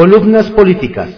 [0.00, 1.10] Columnas políticas.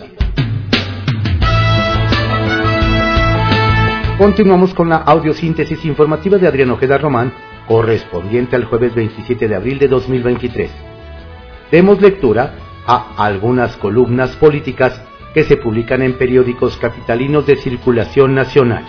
[4.19, 7.33] Continuamos con la audiosíntesis informativa de Adrián Ojeda Román,
[7.69, 10.69] correspondiente al jueves 27 de abril de 2023.
[11.71, 15.01] Demos lectura a algunas columnas políticas
[15.33, 18.85] que se publican en periódicos capitalinos de circulación nacional.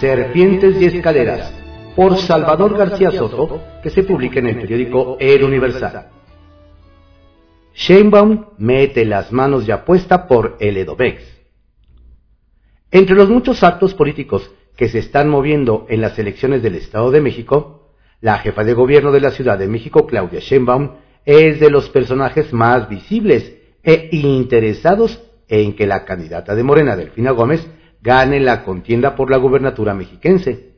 [0.00, 1.52] Serpientes y Escaleras,
[1.94, 6.15] por Salvador García Soto, que se publica en el periódico El Universal.
[7.76, 11.22] Sheinbaum mete las manos y apuesta por el Edomex.
[12.90, 17.20] Entre los muchos actos políticos que se están moviendo en las elecciones del Estado de
[17.20, 20.92] México, la jefa de gobierno de la Ciudad de México, Claudia Sheinbaum,
[21.26, 27.32] es de los personajes más visibles e interesados en que la candidata de Morena, Delfina
[27.32, 27.66] Gómez,
[28.00, 30.76] gane la contienda por la gubernatura mexiquense.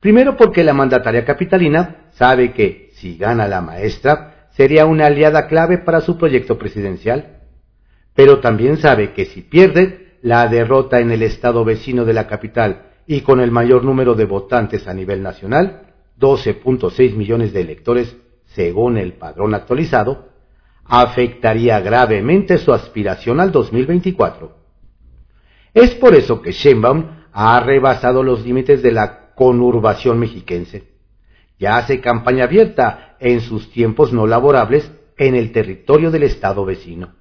[0.00, 5.78] Primero porque la mandataria capitalina sabe que, si gana la maestra, sería una aliada clave
[5.78, 7.40] para su proyecto presidencial.
[8.14, 12.92] Pero también sabe que si pierde, la derrota en el estado vecino de la capital
[13.06, 18.96] y con el mayor número de votantes a nivel nacional, 12.6 millones de electores según
[18.96, 20.28] el padrón actualizado,
[20.84, 24.56] afectaría gravemente su aspiración al 2024.
[25.74, 30.93] Es por eso que Sheinbaum ha rebasado los límites de la conurbación mexiquense.
[31.64, 37.14] Ya hace campaña abierta en sus tiempos no laborables en el territorio del estado vecino.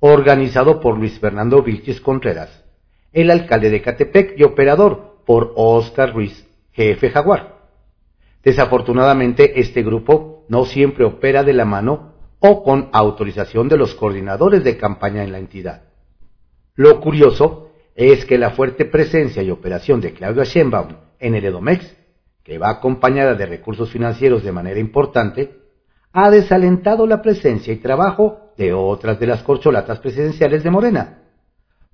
[0.00, 2.64] organizado por Luis Fernando Vilches Contreras,
[3.12, 7.58] el alcalde de Catepec y operador por Oscar Ruiz, jefe jaguar.
[8.42, 14.62] Desafortunadamente, este grupo no siempre opera de la mano o con autorización de los coordinadores
[14.64, 15.82] de campaña en la entidad.
[16.76, 21.97] Lo curioso es que la fuerte presencia y operación de Claudia Sheinbaum en el Edomex,
[22.48, 25.58] que va acompañada de recursos financieros de manera importante,
[26.14, 31.18] ha desalentado la presencia y trabajo de otras de las corcholatas presidenciales de Morena,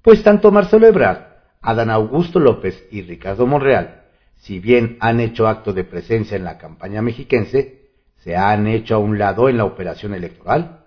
[0.01, 1.25] pues tanto Marcelo Ebrard,
[1.61, 4.03] Adán Augusto López y Ricardo Monreal,
[4.37, 7.89] si bien han hecho acto de presencia en la campaña mexiquense,
[8.19, 10.85] se han hecho a un lado en la operación electoral,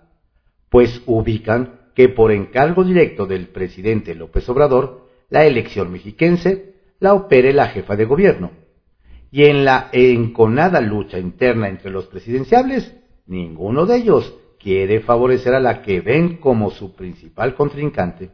[0.70, 7.52] pues ubican que por encargo directo del presidente López Obrador, la elección mexiquense la opere
[7.52, 8.67] la jefa de gobierno.
[9.30, 12.94] Y en la enconada lucha interna entre los presidenciables,
[13.26, 18.30] ninguno de ellos quiere favorecer a la que ven como su principal contrincante.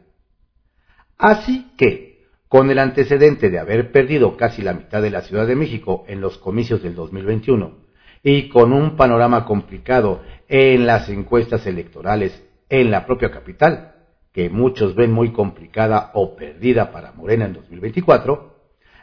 [1.17, 5.55] Así que, con el antecedente de haber perdido casi la mitad de la Ciudad de
[5.55, 7.85] México en los comicios del 2021
[8.23, 13.95] y con un panorama complicado en las encuestas electorales en la propia capital,
[14.31, 18.55] que muchos ven muy complicada o perdida para Morena en 2024,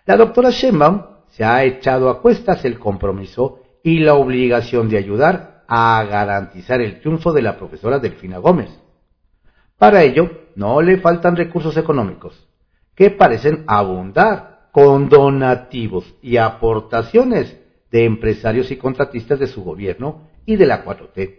[0.07, 5.65] la doctora Sheinbaum se ha echado a cuestas el compromiso y la obligación de ayudar
[5.67, 8.71] a garantizar el triunfo de la profesora Delfina Gómez.
[9.79, 12.49] Para ello, no le faltan recursos económicos,
[12.95, 17.59] que parecen abundar con donativos y aportaciones
[17.91, 21.39] de empresarios y contratistas de su gobierno y de la 4T.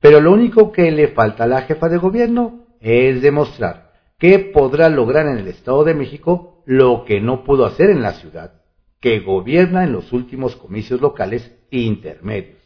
[0.00, 4.88] Pero lo único que le falta a la jefa de gobierno es demostrar que podrá
[4.88, 8.62] lograr en el Estado de México lo que no pudo hacer en la ciudad,
[9.00, 12.58] que gobierna en los últimos comicios locales intermedios,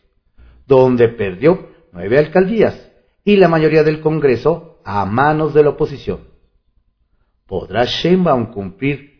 [0.67, 2.91] donde perdió nueve alcaldías
[3.25, 6.21] y la mayoría del Congreso a manos de la oposición.
[7.47, 9.11] ¿Podrá Sheinbaum cumplir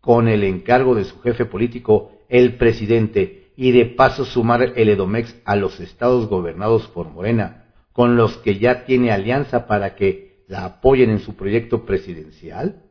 [0.00, 5.40] con el encargo de su jefe político el presidente y de paso sumar el Edomex
[5.44, 10.64] a los estados gobernados por Morena, con los que ya tiene alianza para que la
[10.64, 12.82] apoyen en su proyecto presidencial?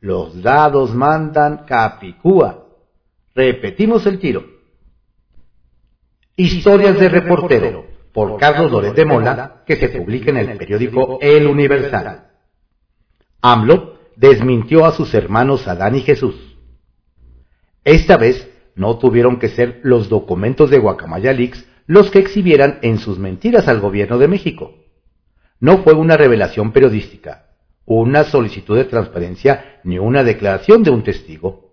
[0.00, 2.66] Los dados mandan Capicúa.
[3.34, 4.44] Repetimos el tiro.
[6.36, 11.46] Historias de reportero por Carlos Loret de Mola que se publica en el periódico El
[11.46, 12.28] Universal.
[13.40, 16.56] AMLO desmintió a sus hermanos Adán y Jesús.
[17.84, 22.98] Esta vez no tuvieron que ser los documentos de Guacamaya Leaks los que exhibieran en
[22.98, 24.74] sus mentiras al gobierno de México.
[25.58, 27.47] No fue una revelación periodística,
[27.88, 31.72] una solicitud de transparencia ni una declaración de un testigo.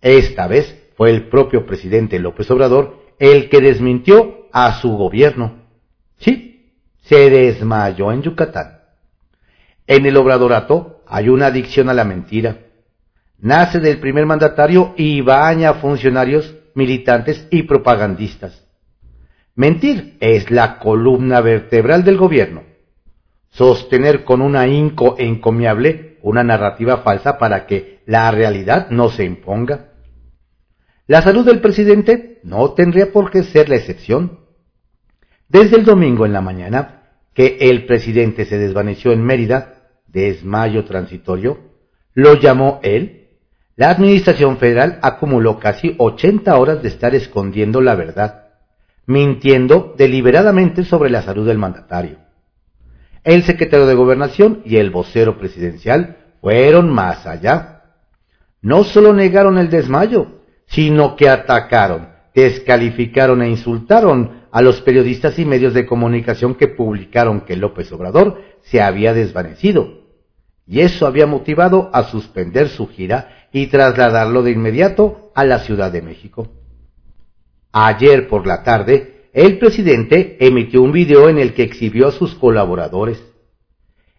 [0.00, 5.64] Esta vez fue el propio presidente López Obrador el que desmintió a su gobierno.
[6.18, 6.72] Sí,
[7.02, 8.78] se desmayó en Yucatán.
[9.88, 12.58] En el obradorato hay una adicción a la mentira.
[13.38, 18.64] Nace del primer mandatario y baña a funcionarios, militantes y propagandistas.
[19.56, 22.73] Mentir es la columna vertebral del gobierno.
[23.54, 29.92] Sostener con un ahínco encomiable una narrativa falsa para que la realidad no se imponga.
[31.06, 34.40] La salud del presidente no tendría por qué ser la excepción.
[35.48, 37.02] Desde el domingo en la mañana,
[37.32, 39.74] que el presidente se desvaneció en Mérida,
[40.08, 41.58] desmayo transitorio,
[42.12, 43.28] lo llamó él,
[43.76, 48.48] la Administración Federal acumuló casi 80 horas de estar escondiendo la verdad,
[49.06, 52.23] mintiendo deliberadamente sobre la salud del mandatario.
[53.24, 57.84] El secretario de Gobernación y el vocero presidencial fueron más allá.
[58.60, 65.46] No solo negaron el desmayo, sino que atacaron, descalificaron e insultaron a los periodistas y
[65.46, 70.04] medios de comunicación que publicaron que López Obrador se había desvanecido.
[70.66, 75.90] Y eso había motivado a suspender su gira y trasladarlo de inmediato a la Ciudad
[75.90, 76.48] de México.
[77.72, 82.36] Ayer por la tarde, el presidente emitió un video en el que exhibió a sus
[82.36, 83.20] colaboradores.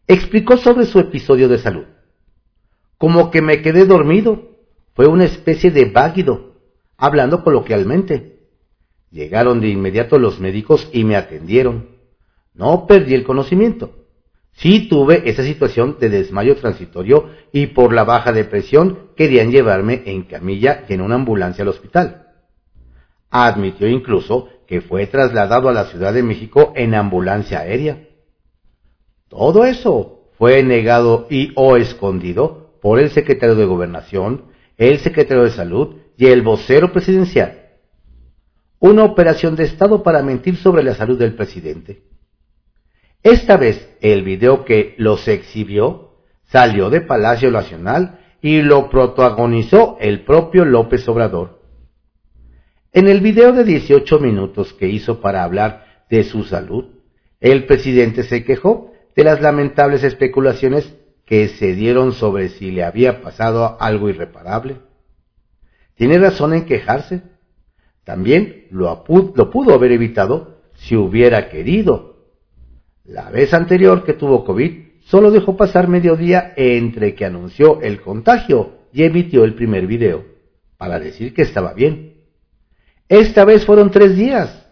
[0.07, 1.85] Explicó sobre su episodio de salud.
[2.97, 4.57] Como que me quedé dormido,
[4.93, 6.55] fue una especie de váguido,
[6.97, 8.39] hablando coloquialmente.
[9.09, 11.95] Llegaron de inmediato los médicos y me atendieron.
[12.53, 13.93] No perdí el conocimiento.
[14.51, 20.03] Sí tuve esa situación de desmayo transitorio y por la baja de presión querían llevarme
[20.07, 22.27] en camilla y en una ambulancia al hospital.
[23.29, 28.07] Admitió incluso que fue trasladado a la Ciudad de México en ambulancia aérea.
[29.29, 34.45] Todo eso fue negado y o escondido por el secretario de Gobernación,
[34.77, 37.63] el secretario de Salud y el vocero presidencial.
[38.79, 42.03] Una operación de Estado para mentir sobre la salud del presidente.
[43.23, 46.11] Esta vez el video que los exhibió
[46.43, 51.54] salió de Palacio Nacional y lo protagonizó el propio López Obrador.
[52.95, 56.85] En el video de 18 minutos que hizo para hablar de su salud,
[57.41, 60.95] el presidente se quejó de las lamentables especulaciones
[61.25, 64.77] que se dieron sobre si le había pasado algo irreparable.
[65.95, 67.23] Tiene razón en quejarse.
[68.05, 72.29] También lo, pudo haber evitado si hubiera querido.
[73.03, 74.71] La vez anterior que tuvo COVID,
[75.01, 80.23] solo dejó pasar medio día entre que anunció el contagio y emitió el primer video,
[80.77, 82.14] para decir que estaba bien.
[83.09, 84.65] Esta vez fueron tres días.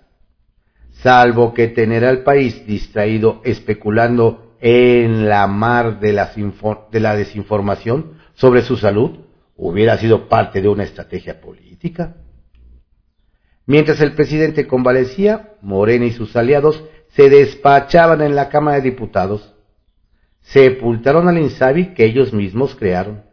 [1.01, 6.31] Salvo que tener al país distraído especulando en la mar de la,
[6.91, 9.19] de la desinformación sobre su salud
[9.55, 12.15] hubiera sido parte de una estrategia política.
[13.65, 19.53] Mientras el presidente convalecía, Morena y sus aliados se despachaban en la Cámara de Diputados.
[20.41, 23.23] Sepultaron al INSABI que ellos mismos crearon.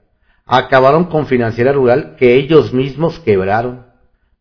[0.45, 3.90] Acabaron con Financiera Rural que ellos mismos quebraron.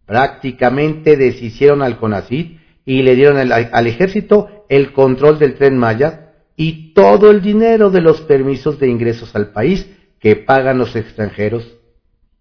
[0.10, 6.96] Prácticamente deshicieron al CONACID y le dieron al ejército el control del tren Maya y
[6.96, 9.88] todo el dinero de los permisos de ingresos al país
[10.20, 11.78] que pagan los extranjeros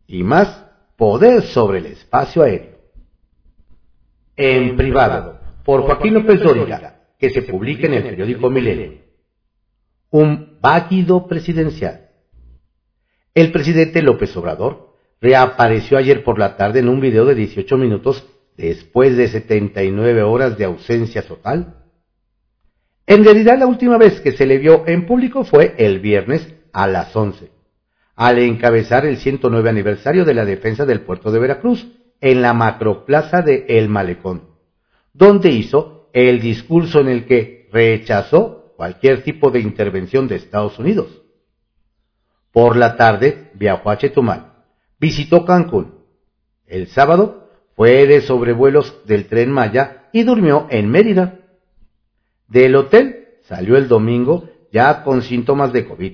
[0.06, 0.64] y más
[0.96, 2.78] poder sobre el espacio aéreo.
[4.34, 9.02] En privado, por Joaquín López Dóriga, que se publica en el periódico Milenio.
[10.08, 12.08] Un váguido presidencial.
[13.34, 14.87] El presidente López Obrador
[15.20, 18.24] reapareció ayer por la tarde en un video de 18 minutos
[18.56, 21.78] después de 79 horas de ausencia total
[23.08, 26.86] en realidad la última vez que se le vio en público fue el viernes a
[26.86, 27.50] las 11,
[28.14, 31.88] al encabezar el 109 aniversario de la defensa del puerto de Veracruz
[32.20, 34.50] en la macroplaza de El Malecón,
[35.14, 41.22] donde hizo el discurso en el que rechazó cualquier tipo de intervención de Estados Unidos.
[42.52, 44.57] Por la tarde viajó a Chetumal,
[44.98, 45.94] visitó Cancún.
[46.66, 51.38] El sábado fue de sobrevuelos del tren Maya y durmió en Mérida.
[52.48, 56.12] Del hotel salió el domingo ya con síntomas de COVID.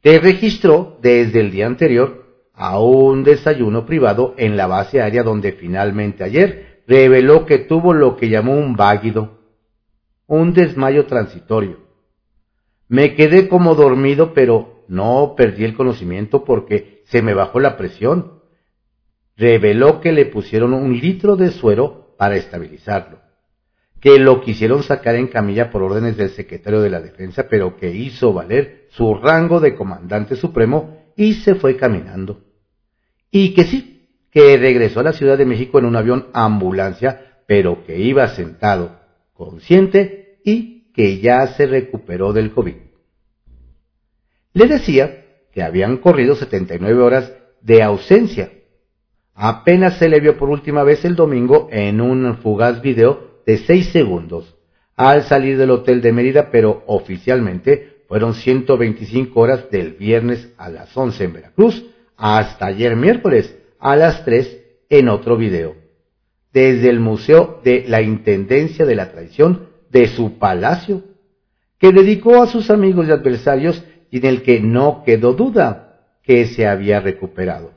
[0.00, 5.52] Te registró desde el día anterior a un desayuno privado en la base aérea donde
[5.52, 9.38] finalmente ayer reveló que tuvo lo que llamó un váguido,
[10.26, 11.78] un desmayo transitorio.
[12.88, 18.40] Me quedé como dormido, pero no perdí el conocimiento porque se me bajó la presión.
[19.36, 23.20] Reveló que le pusieron un litro de suero para estabilizarlo,
[24.00, 27.94] que lo quisieron sacar en camilla por órdenes del secretario de la Defensa, pero que
[27.94, 32.40] hizo valer su rango de comandante supremo y se fue caminando.
[33.30, 37.84] Y que sí, que regresó a la Ciudad de México en un avión ambulancia, pero
[37.84, 38.98] que iba sentado,
[39.34, 42.87] consciente y que ya se recuperó del COVID.
[44.58, 48.50] Le decía que habían corrido 79 horas de ausencia.
[49.32, 53.90] Apenas se le vio por última vez el domingo en un fugaz video de 6
[53.90, 54.56] segundos
[54.96, 60.96] al salir del hotel de Mérida, pero oficialmente fueron 125 horas del viernes a las
[60.96, 61.84] 11 en Veracruz
[62.16, 65.76] hasta ayer miércoles a las 3 en otro video.
[66.52, 71.04] Desde el Museo de la Intendencia de la Traición de su palacio,
[71.78, 76.46] que dedicó a sus amigos y adversarios y en el que no quedó duda que
[76.46, 77.72] se había recuperado.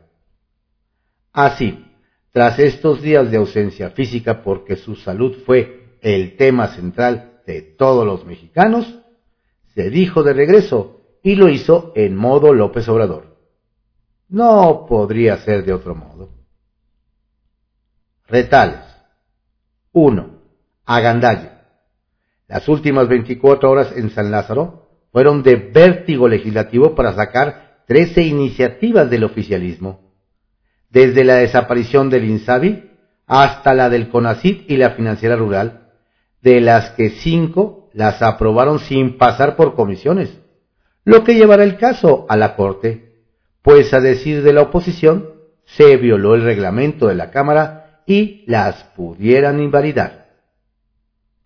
[1.34, 1.86] Así,
[2.32, 8.06] tras estos días de ausencia física porque su salud fue el tema central de todos
[8.06, 9.00] los mexicanos,
[9.74, 13.38] se dijo de regreso y lo hizo en modo López Obrador.
[14.28, 16.30] No podría ser de otro modo.
[18.28, 18.80] Retales.
[19.92, 20.30] 1.
[20.86, 21.68] Agandalla.
[22.48, 24.81] Las últimas 24 horas en San Lázaro
[25.12, 30.12] fueron de vértigo legislativo para sacar 13 iniciativas del oficialismo,
[30.90, 32.92] desde la desaparición del INSABI
[33.28, 35.90] hasta la del CONACIT y la financiera rural,
[36.42, 40.38] de las que cinco las aprobaron sin pasar por comisiones,
[41.04, 43.24] lo que llevará el caso a la Corte,
[43.62, 45.30] pues a decir de la oposición,
[45.66, 50.30] se violó el reglamento de la Cámara y las pudieran invalidar.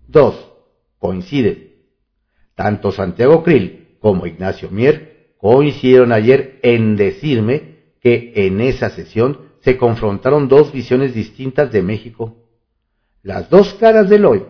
[0.07, 0.51] 2.
[0.99, 1.74] Coincide.
[2.55, 9.77] Tanto Santiago Krill como Ignacio Mier coincidieron ayer en decirme que en esa sesión se
[9.77, 12.35] confrontaron dos visiones distintas de México.
[13.23, 14.45] Las dos caras del hoy,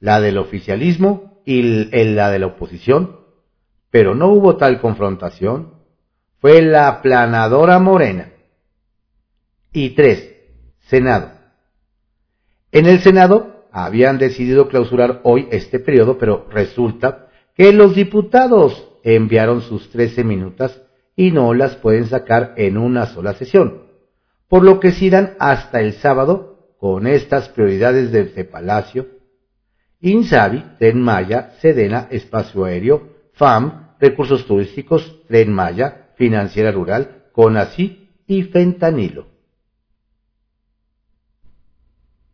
[0.00, 1.62] la del oficialismo y
[2.14, 3.20] la de la oposición,
[3.90, 5.74] pero no hubo tal confrontación.
[6.40, 8.32] Fue la aplanadora morena.
[9.72, 10.34] Y tres,
[10.80, 11.32] Senado.
[12.72, 17.27] En el Senado habían decidido clausurar hoy este periodo, pero resulta
[17.58, 20.80] que los diputados enviaron sus trece minutas
[21.16, 23.82] y no las pueden sacar en una sola sesión,
[24.46, 29.08] por lo que se irán hasta el sábado con estas prioridades del Palacio,
[30.00, 38.44] Insabi, Tren Maya, Sedena, Espacio Aéreo, FAM, Recursos Turísticos, Tren Maya, Financiera Rural, CONACI y
[38.44, 39.26] Fentanilo.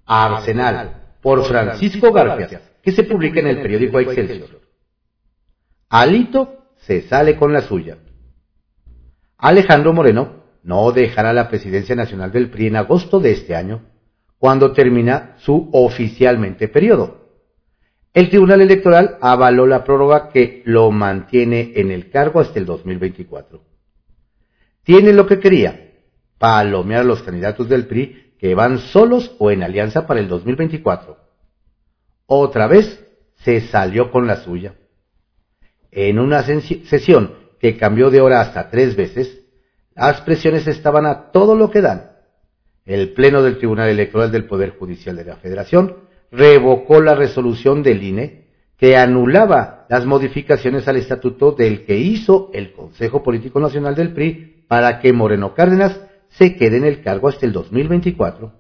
[0.05, 4.64] Arsenal, por Francisco García, que se publica en el periódico Excelsior.
[5.89, 7.99] Alito se sale con la suya.
[9.39, 13.83] Alejandro Moreno no dejará la presidencia nacional del PRI en agosto de este año,
[14.39, 17.25] cuando termina su oficialmente periodo.
[18.15, 23.63] El Tribunal Electoral avaló la prórroga que lo mantiene en el cargo hasta el 2024.
[24.85, 25.93] Tiene lo que quería,
[26.39, 31.17] palomear a los candidatos del PRI que van solos o en alianza para el 2024.
[32.27, 33.05] Otra vez
[33.37, 34.75] se salió con la suya.
[35.95, 39.43] En una sesión que cambió de hora hasta tres veces,
[39.95, 42.11] las presiones estaban a todo lo que dan.
[42.85, 45.97] El Pleno del Tribunal Electoral del Poder Judicial de la Federación
[46.33, 48.45] revocó la resolución del INE
[48.77, 54.65] que anulaba las modificaciones al estatuto del que hizo el Consejo Político Nacional del PRI
[54.67, 58.53] para que Moreno Cárdenas se quede en el cargo hasta el 2024.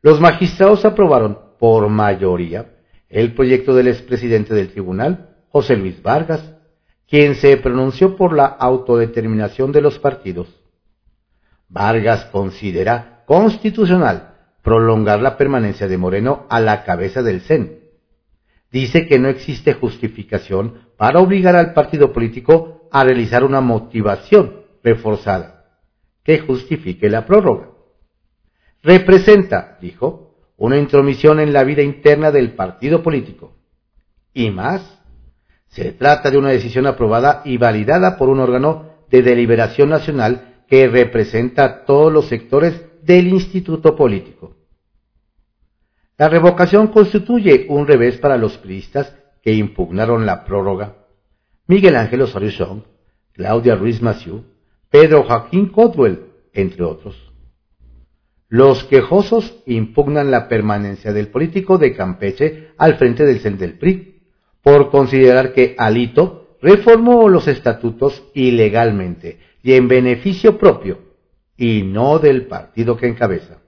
[0.00, 2.70] Los magistrados aprobaron por mayoría
[3.10, 6.54] el proyecto del expresidente del tribunal, José Luis Vargas,
[7.08, 10.48] quien se pronunció por la autodeterminación de los partidos.
[11.68, 17.80] Vargas considera constitucional prolongar la permanencia de Moreno a la cabeza del CEN.
[18.70, 25.64] Dice que no existe justificación para obligar al partido político a realizar una motivación reforzada
[26.22, 27.70] que justifique la prórroga.
[28.82, 33.56] Representa, dijo, una intromisión en la vida interna del partido político.
[34.32, 34.99] Y más,
[35.70, 40.88] se trata de una decisión aprobada y validada por un órgano de deliberación nacional que
[40.88, 44.56] representa a todos los sectores del instituto político.
[46.18, 50.96] La revocación constituye un revés para los priistas que impugnaron la prórroga.
[51.66, 52.84] Miguel Ángel Osorio
[53.32, 54.44] Claudia Ruiz Massieu,
[54.90, 57.16] Pedro Joaquín Codwell, entre otros.
[58.48, 64.09] Los quejosos impugnan la permanencia del político de Campeche al frente del CEN del PRI,
[64.62, 70.98] por considerar que Alito reformó los estatutos ilegalmente y en beneficio propio,
[71.56, 73.58] y no del partido que encabeza.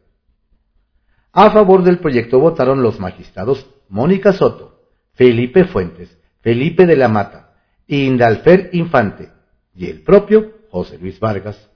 [1.33, 4.81] A favor del proyecto votaron los magistrados Mónica Soto,
[5.15, 7.55] Felipe Fuentes, Felipe de la Mata,
[7.87, 9.31] Indalfer Infante
[9.75, 11.71] y el propio José Luis Vargas.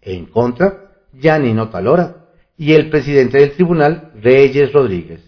[0.00, 5.20] En contra, Yanino Talora y el presidente del tribunal, Reyes Rodríguez.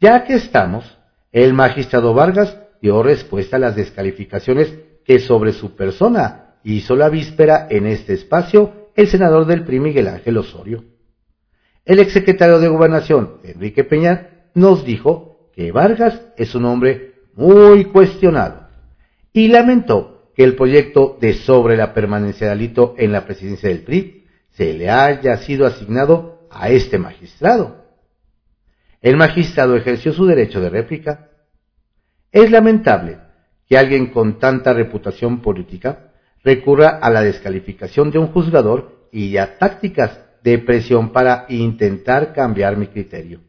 [0.00, 0.95] Ya que estamos,
[1.36, 4.72] el magistrado Vargas dio respuesta a las descalificaciones
[5.04, 10.08] que sobre su persona hizo la víspera en este espacio el senador del PRI Miguel
[10.08, 10.84] Ángel Osorio.
[11.84, 18.68] El exsecretario de Gobernación, Enrique Peña, nos dijo que Vargas es un hombre muy cuestionado
[19.34, 23.82] y lamentó que el proyecto de sobre la permanencia de Alito en la presidencia del
[23.82, 27.85] PRI se le haya sido asignado a este magistrado.
[29.00, 31.30] El magistrado ejerció su derecho de réplica.
[32.32, 33.18] Es lamentable
[33.68, 36.12] que alguien con tanta reputación política
[36.44, 42.76] recurra a la descalificación de un juzgador y a tácticas de presión para intentar cambiar
[42.76, 43.40] mi criterio.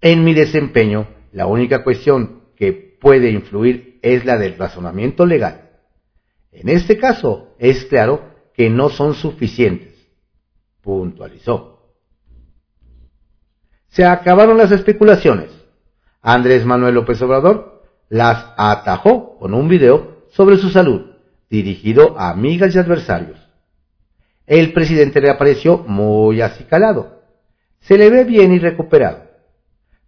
[0.00, 5.70] En mi desempeño, la única cuestión que puede influir es la del razonamiento legal.
[6.52, 8.22] En este caso, es claro
[8.54, 9.94] que no son suficientes,
[10.80, 11.73] puntualizó.
[13.94, 15.50] Se acabaron las especulaciones.
[16.20, 21.12] Andrés Manuel López Obrador las atajó con un video sobre su salud,
[21.48, 23.38] dirigido a amigas y adversarios.
[24.48, 27.20] El presidente reapareció muy acicalado.
[27.82, 29.30] Se le ve bien y recuperado.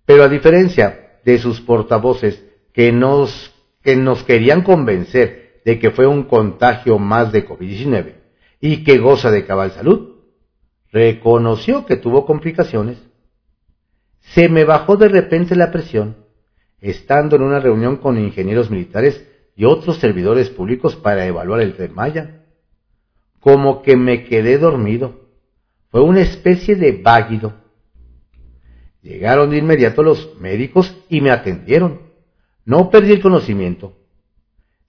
[0.04, 6.08] Pero a diferencia de sus portavoces que nos, que nos querían convencer de que fue
[6.08, 8.14] un contagio más de COVID-19,
[8.60, 10.16] y que goza de cabal salud,
[10.90, 13.05] reconoció que tuvo complicaciones.
[14.34, 16.16] Se me bajó de repente la presión,
[16.80, 21.94] estando en una reunión con ingenieros militares y otros servidores públicos para evaluar el tren
[21.94, 22.42] Maya.
[23.40, 25.26] Como que me quedé dormido.
[25.90, 27.54] Fue una especie de váguido.
[29.02, 32.00] Llegaron de inmediato los médicos y me atendieron.
[32.64, 33.94] No perdí el conocimiento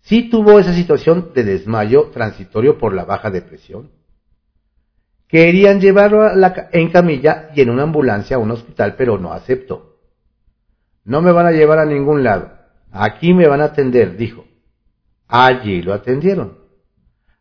[0.07, 3.91] sí tuvo esa situación de desmayo transitorio por la baja depresión.
[5.27, 6.25] Querían llevarlo
[6.71, 9.97] en camilla y en una ambulancia a un hospital, pero no aceptó.
[11.03, 12.51] No me van a llevar a ningún lado.
[12.91, 14.45] Aquí me van a atender, dijo.
[15.27, 16.57] Allí lo atendieron.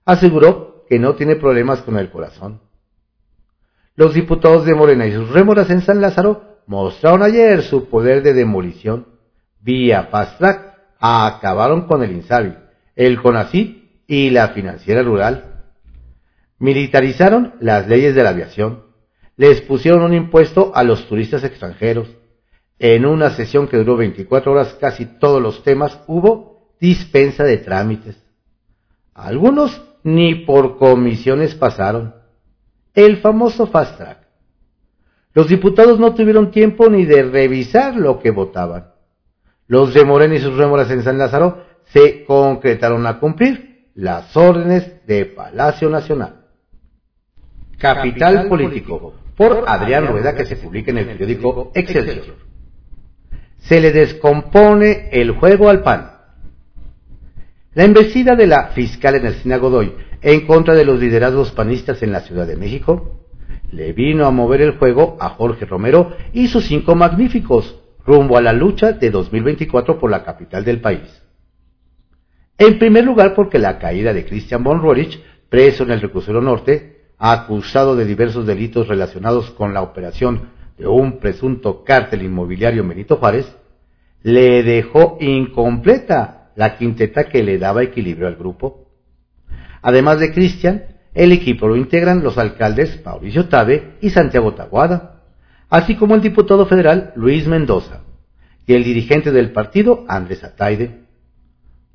[0.05, 2.61] Aseguró que no tiene problemas con el corazón.
[3.94, 8.35] Los diputados de Morena y sus rémoras en San Lázaro mostraron ayer su poder de
[8.35, 9.07] demolición
[9.66, 10.40] vía fast
[11.01, 12.55] acabaron con el INSABI,
[12.94, 15.55] el CONACYT y la financiera rural.
[16.58, 18.84] Militarizaron las leyes de la aviación.
[19.36, 22.08] Les pusieron un impuesto a los turistas extranjeros.
[22.78, 28.22] En una sesión que duró 24 horas casi todos los temas hubo dispensa de trámites.
[29.14, 32.14] Algunos ni por comisiones pasaron.
[32.94, 34.26] El famoso fast track.
[35.34, 38.92] Los diputados no tuvieron tiempo ni de revisar lo que votaban.
[39.66, 45.06] Los de Morena y sus rémoras en San Lázaro se concretaron a cumplir las órdenes
[45.06, 46.36] de Palacio Nacional.
[47.78, 52.36] Capital Político, por Adrián Rueda, que se publica en el periódico Excelsior.
[53.58, 56.12] Se le descompone el juego al PAN.
[57.74, 62.20] La embestida de la fiscal Ernestina Godoy en contra de los liderazgos panistas en la
[62.20, 63.20] Ciudad de México
[63.70, 68.40] le vino a mover el juego a Jorge Romero y sus cinco magníficos, rumbo a
[68.40, 71.22] la lucha de 2024 por la capital del país.
[72.56, 76.95] En primer lugar, porque la caída de Christian von Roerich, preso en el reclusero norte,
[77.18, 83.46] acusado de diversos delitos relacionados con la operación de un presunto cártel inmobiliario Benito Juárez,
[84.22, 88.88] le dejó incompleta la quinteta que le daba equilibrio al grupo.
[89.83, 95.16] Además de Cristian, el equipo lo integran los alcaldes Mauricio Tabe y Santiago Taguada
[95.68, 98.02] así como el diputado federal Luis Mendoza
[98.66, 101.07] y el dirigente del partido Andrés Ataide.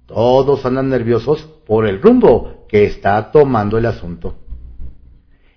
[0.06, 4.36] Todos andan nerviosos por el rumbo que está tomando el asunto.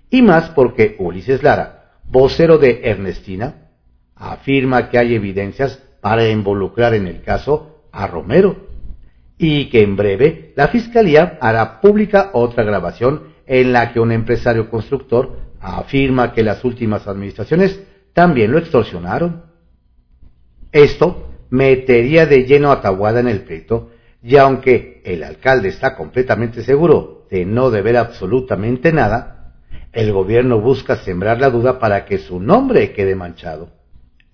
[0.09, 3.69] Y más porque Ulises Lara, vocero de Ernestina,
[4.15, 8.67] afirma que hay evidencias para involucrar en el caso a Romero
[9.37, 14.69] y que en breve la Fiscalía hará pública otra grabación en la que un empresario
[14.69, 17.81] constructor afirma que las últimas administraciones
[18.13, 19.43] también lo extorsionaron.
[20.71, 23.91] Esto metería de lleno a en el pleito,
[24.21, 29.34] y aunque el alcalde está completamente seguro de no deber absolutamente nada,
[29.95, 33.69] el gobierno busca sembrar la duda para que su nombre quede manchado.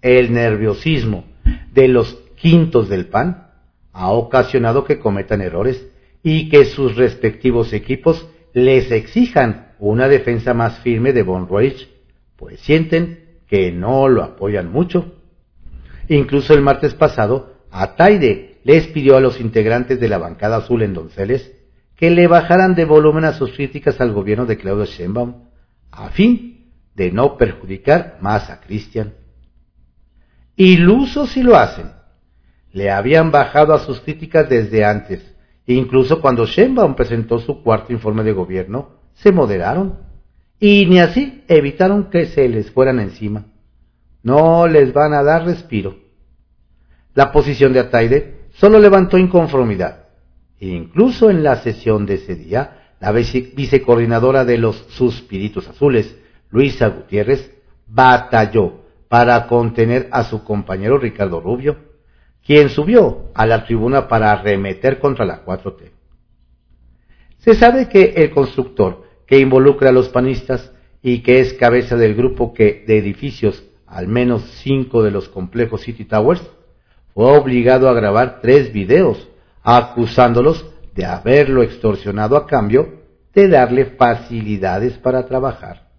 [0.02, 1.26] El nerviosismo
[1.72, 3.48] de los quintos del PAN
[3.94, 5.88] ha ocasionado que cometan errores
[6.24, 11.88] y que sus respectivos equipos les exijan una defensa más firme de Von Reich,
[12.38, 15.14] pues sienten que no lo apoyan mucho.
[16.10, 20.96] Incluso el martes pasado, Ataide les pidió a los integrantes de la bancada azul en
[20.96, 21.52] Donceles
[21.96, 25.51] que le bajaran de volumen a sus críticas al gobierno de Claudio Sheinbaum,
[25.92, 29.14] a fin de no perjudicar más a Cristian.
[30.56, 31.92] Ilusos si lo hacen.
[32.72, 35.36] Le habían bajado a sus críticas desde antes.
[35.66, 40.00] Incluso cuando Sheinbaum presentó su cuarto informe de gobierno, se moderaron.
[40.60, 43.46] Y ni así evitaron que se les fueran encima.
[44.24, 45.98] No les van a dar respiro.
[47.14, 50.02] La posición de Ataide solo levantó inconformidad
[50.62, 56.16] incluso en la sesión de ese día, la vicecoordinadora de los Suspiritos Azules,
[56.52, 57.52] Luisa Gutiérrez,
[57.88, 61.78] batalló para contener a su compañero Ricardo Rubio,
[62.46, 65.92] quien subió a la tribuna para arremeter contra la 4T.
[67.40, 72.14] Se sabe que el constructor que involucra a los panistas y que es cabeza del
[72.14, 76.44] grupo que de edificios, al menos cinco de los complejos City Towers,
[77.16, 79.28] fue obligado a grabar tres videos
[79.64, 83.02] acusándolos de haberlo extorsionado a cambio
[83.34, 85.90] de darle facilidades para trabajar.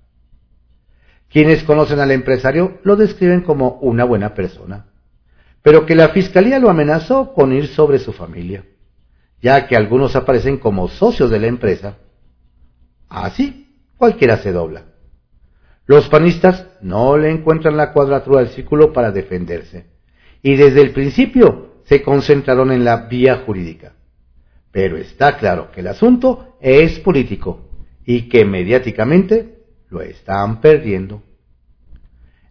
[1.31, 4.87] Quienes conocen al empresario lo describen como una buena persona,
[5.63, 8.65] pero que la fiscalía lo amenazó con ir sobre su familia,
[9.41, 11.97] ya que algunos aparecen como socios de la empresa.
[13.09, 14.85] Así, cualquiera se dobla.
[15.87, 19.87] Los panistas no le encuentran la cuadratura del círculo para defenderse,
[20.43, 23.95] y desde el principio se concentraron en la vía jurídica.
[24.73, 27.69] Pero está claro que el asunto es político
[28.05, 29.59] y que mediáticamente
[29.91, 31.23] lo están perdiendo.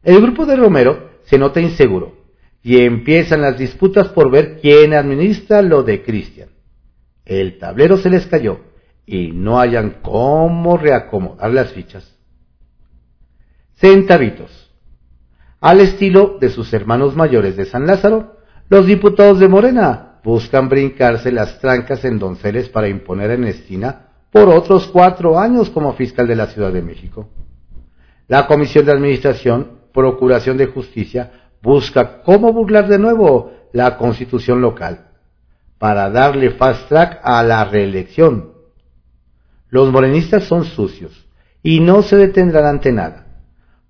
[0.03, 2.21] El grupo de Romero se nota inseguro
[2.61, 6.49] y empiezan las disputas por ver quién administra lo de Cristian.
[7.25, 8.59] El tablero se les cayó
[9.05, 12.15] y no hayan cómo reacomodar las fichas.
[13.75, 14.71] Centavitos.
[15.59, 18.37] Al estilo de sus hermanos mayores de San Lázaro,
[18.69, 24.49] los diputados de Morena buscan brincarse las trancas en Donceles para imponer a Ernestina por
[24.49, 27.29] otros cuatro años como fiscal de la Ciudad de México.
[28.27, 35.07] La Comisión de Administración, Procuración de Justicia, busca cómo burlar de nuevo la constitución local
[35.77, 38.53] para darle fast track a la reelección.
[39.69, 41.27] Los morenistas son sucios
[41.63, 43.25] y no se detendrán ante nada,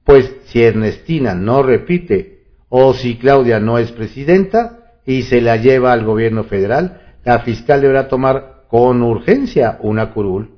[0.03, 5.93] pues si Ernestina no repite o si Claudia no es presidenta y se la lleva
[5.93, 10.51] al gobierno federal, la fiscal deberá tomar con urgencia una curul,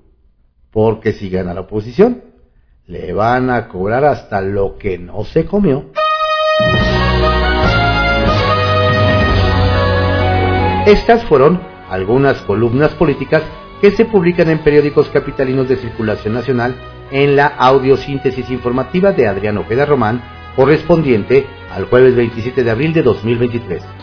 [0.71, 2.21] porque si gana la oposición,
[2.87, 5.85] le van a cobrar hasta lo que no se comió.
[10.85, 13.41] Estas fueron algunas columnas políticas
[13.81, 16.75] que se publican en periódicos capitalinos de circulación nacional
[17.11, 20.21] en la audiosíntesis informativa de Adriano Ojeda Román
[20.55, 24.02] correspondiente al jueves 27 de abril de 2023.